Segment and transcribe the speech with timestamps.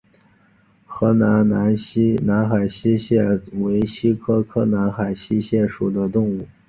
[0.83, 1.47] 和平南
[2.49, 6.47] 海溪蟹为溪蟹科南海溪蟹属的动物。